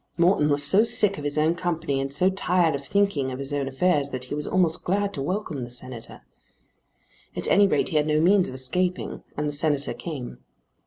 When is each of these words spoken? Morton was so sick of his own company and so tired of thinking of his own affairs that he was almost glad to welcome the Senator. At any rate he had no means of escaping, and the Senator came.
Morton 0.17 0.49
was 0.49 0.63
so 0.63 0.83
sick 0.83 1.19
of 1.19 1.23
his 1.23 1.37
own 1.37 1.53
company 1.53 2.01
and 2.01 2.11
so 2.11 2.31
tired 2.31 2.73
of 2.73 2.83
thinking 2.83 3.31
of 3.31 3.37
his 3.37 3.53
own 3.53 3.67
affairs 3.67 4.09
that 4.09 4.23
he 4.23 4.33
was 4.33 4.47
almost 4.47 4.83
glad 4.83 5.13
to 5.13 5.21
welcome 5.21 5.61
the 5.61 5.69
Senator. 5.69 6.21
At 7.35 7.47
any 7.47 7.67
rate 7.67 7.89
he 7.89 7.97
had 7.97 8.07
no 8.07 8.19
means 8.19 8.49
of 8.49 8.55
escaping, 8.55 9.21
and 9.37 9.47
the 9.47 9.51
Senator 9.51 9.93
came. 9.93 10.39